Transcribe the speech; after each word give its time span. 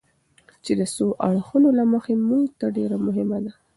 چې 0.63 0.71
د 0.79 0.81
څو 0.95 1.05
اړخونو 1.27 1.69
له 1.79 1.83
مخې 1.93 2.13
موږ 2.29 2.45
ته 2.59 2.67
ډېره 2.77 2.97
مهمه 3.05 3.37
ده. 3.45 3.51